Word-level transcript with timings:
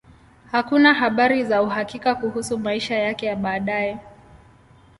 Hakuna 0.51 0.93
habari 0.93 1.43
za 1.45 1.61
uhakika 1.63 2.15
kuhusu 2.15 2.57
maisha 2.59 2.95
yake 2.99 3.25
ya 3.25 3.35
baadaye. 3.35 3.97